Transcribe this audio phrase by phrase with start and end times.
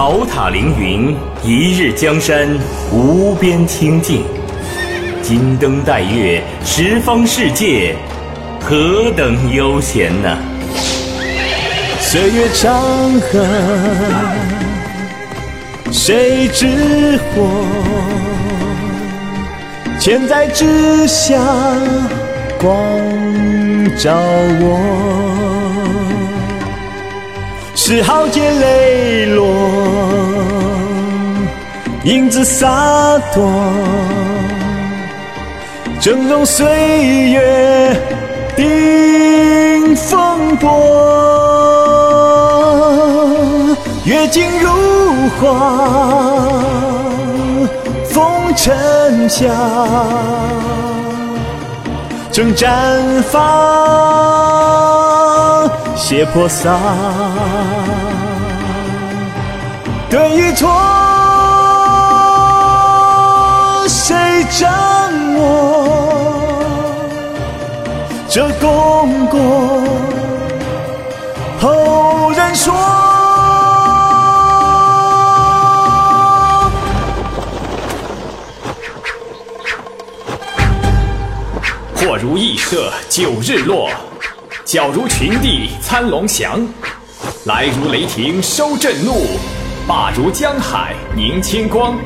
[0.00, 2.48] 宝塔凌云，一日江山
[2.90, 4.22] 无边清净；
[5.20, 7.94] 金灯戴月，十方世界
[8.58, 10.38] 何等悠闲呐！
[12.00, 12.80] 岁月长
[13.20, 13.46] 河，
[15.92, 17.66] 谁知火？
[20.00, 21.38] 千载之下，
[22.58, 22.74] 光
[23.98, 24.18] 照
[24.62, 25.39] 我。
[27.92, 29.48] 是豪杰磊落，
[32.04, 33.50] 英姿洒脱，
[35.98, 36.68] 峥嵘岁
[37.30, 38.00] 月
[38.54, 40.70] 顶风波。
[44.04, 44.70] 月尽如
[45.40, 45.50] 花，
[48.08, 49.48] 风尘下，
[52.30, 52.70] 正绽
[53.32, 53.40] 放。
[55.96, 56.70] 血泼洒，
[60.10, 60.68] 对与错，
[63.86, 64.68] 谁掌
[65.36, 66.52] 握？
[68.28, 69.38] 这功过，
[71.60, 72.74] 后人说。
[81.94, 83.88] 或如羿射九日落。
[84.64, 86.60] 矫如群帝参龙翔，
[87.44, 89.26] 来如雷霆收震怒，
[89.86, 91.96] 罢如江海凝清光。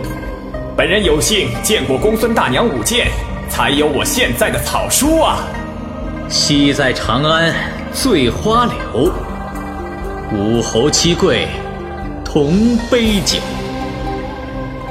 [0.76, 3.08] 本人有幸见过公孙大娘舞剑，
[3.48, 5.38] 才有我现在的草书啊。
[6.28, 7.54] 昔在长安
[7.92, 9.12] 醉花柳，
[10.32, 11.46] 武侯七贵
[12.24, 13.38] 同杯酒。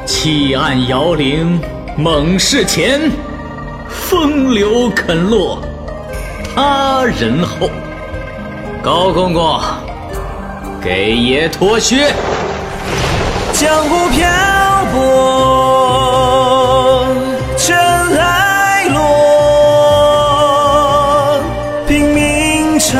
[0.05, 1.59] 弃暗摇铃
[1.97, 3.11] 猛士前，
[3.89, 5.61] 风流肯落。
[6.55, 7.69] 他人后，
[8.83, 9.59] 高公公，
[10.81, 12.13] 给爷脱靴。
[13.63, 14.27] 江湖漂
[14.91, 14.99] 泊，
[17.57, 17.73] 尘
[18.17, 18.99] 埃落，
[21.87, 22.99] 拼命唱，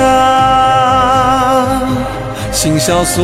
[2.54, 3.22] 心萧索。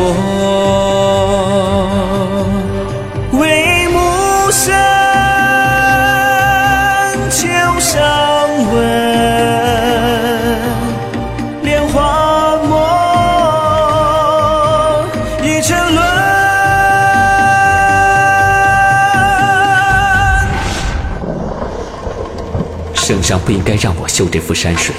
[23.29, 24.95] 上不应该让我修这幅山水，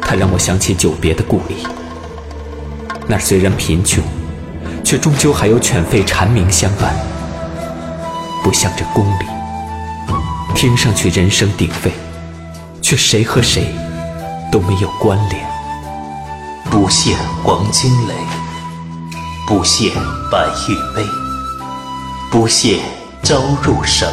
[0.00, 1.66] 他让我想起久别的故里。
[3.08, 4.00] 那虽然贫穷，
[4.84, 6.94] 却终究还有犬吠蝉鸣相伴，
[8.44, 9.24] 不像这宫里，
[10.54, 11.90] 听上去人声鼎沸，
[12.80, 13.74] 却谁和谁
[14.52, 15.44] 都没有关联。
[16.70, 18.14] 不羡黄金垒，
[19.48, 19.90] 不羡
[20.30, 21.04] 白玉杯，
[22.30, 22.78] 不羡
[23.24, 24.08] 朝入省，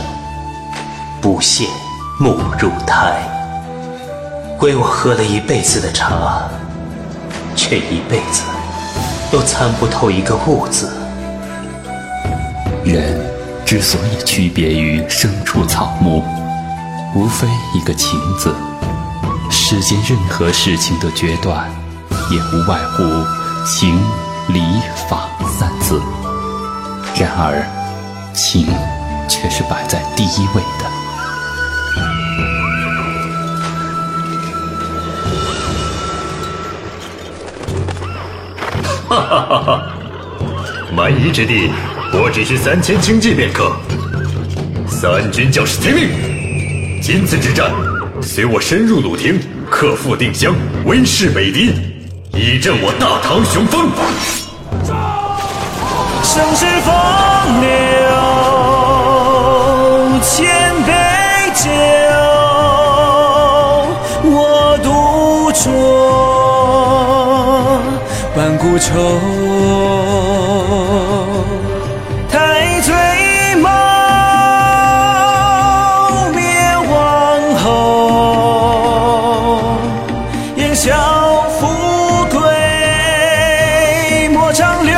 [1.21, 1.67] 不羡。
[2.19, 3.21] 暮入胎，
[4.59, 6.49] 为我喝了一辈子的茶，
[7.55, 8.41] 却一辈子
[9.31, 10.91] 都参不透一个物字。
[12.83, 13.23] 人
[13.63, 16.23] 之所以区别于牲畜草木，
[17.13, 18.51] 无非一个情字。
[19.51, 21.69] 世间任何事情的决断，
[22.31, 23.03] 也无外乎
[23.63, 23.95] 情、
[24.47, 24.59] 理、
[25.07, 26.01] 法三字。
[27.15, 27.63] 然而，
[28.33, 28.67] 情
[29.29, 30.96] 却是摆在第一位的。
[39.27, 39.83] 哈哈哈！
[40.95, 41.69] 蛮夷之地，
[42.13, 43.75] 我只需三千精骑便可。
[44.87, 47.01] 三军将士听令！
[47.01, 47.69] 今次之战，
[48.21, 49.37] 随我深入鲁庭，
[49.69, 50.55] 克复定襄，
[50.85, 51.73] 威势北敌，
[52.31, 53.91] 以振我大唐雄风。
[56.23, 57.86] 盛世烽年，
[68.67, 68.91] 万古愁，
[72.29, 72.93] 太醉
[73.55, 73.71] 梦，
[76.35, 76.43] 灭
[76.89, 77.65] 王后，
[80.57, 80.93] 烟消
[81.59, 81.65] 富
[82.25, 82.41] 贵
[84.29, 84.93] 莫长留。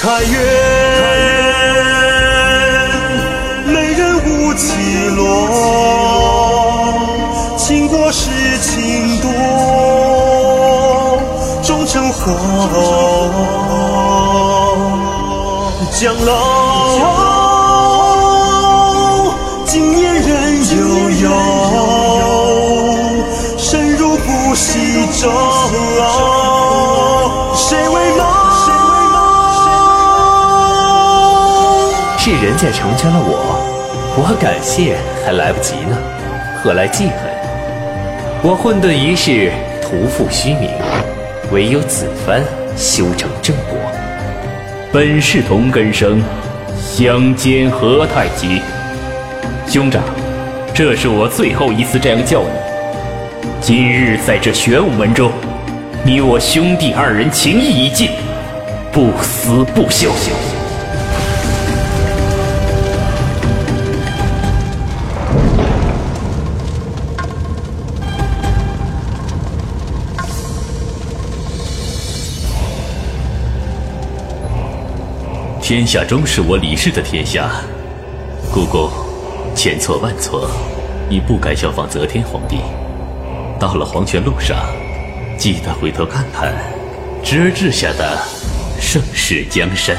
[0.00, 0.69] 太岳。
[12.32, 12.70] 我。
[32.22, 33.56] 是人家成全了我，
[34.16, 35.96] 我感谢还来不及呢，
[36.62, 37.14] 何来记恨？
[38.42, 39.50] 我混沌一世，
[39.82, 40.70] 徒负虚名。
[41.50, 42.42] 唯有此番
[42.76, 43.78] 修成正果。
[44.92, 46.22] 本是同根生，
[46.78, 48.60] 相煎何太急？
[49.66, 50.02] 兄长，
[50.74, 52.48] 这是我最后一次这样叫你。
[53.60, 55.30] 今日在这玄武门中，
[56.04, 58.10] 你我兄弟二人情谊已尽，
[58.92, 60.10] 不死不休。
[75.70, 77.48] 天下终是我李氏的天下，
[78.52, 78.90] 姑姑，
[79.54, 80.50] 千错万错，
[81.08, 82.58] 你不该效仿则天皇帝。
[83.56, 84.56] 到了黄泉路上，
[85.38, 86.52] 记得回头看看，
[87.22, 88.18] 侄儿治下的
[88.80, 89.96] 盛世江山。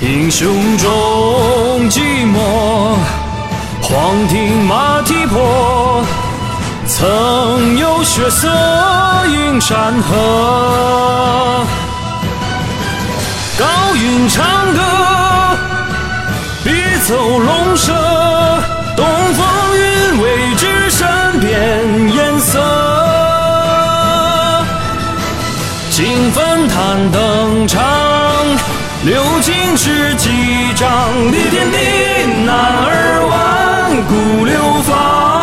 [0.00, 2.00] 英雄终寂
[2.32, 2.94] 寞，
[3.82, 5.85] 黄庭马蹄破。
[6.98, 8.48] 曾有血色
[9.26, 11.66] 映山河，
[13.58, 14.80] 高云长歌，
[16.64, 16.72] 笔
[17.06, 17.92] 走龙蛇，
[18.96, 19.46] 东风
[19.76, 21.06] 云为之身
[21.38, 22.62] 变颜色。
[25.90, 27.84] 金粉弹登场，
[29.04, 30.30] 流金石几
[30.74, 31.76] 丈，立天地，
[32.46, 32.56] 男
[32.86, 35.35] 儿万古流芳。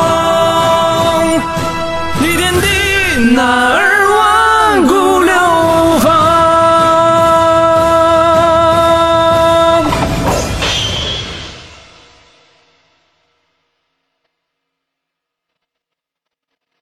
[3.33, 3.92] 男儿。